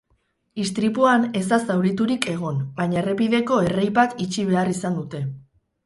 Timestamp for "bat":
4.01-4.21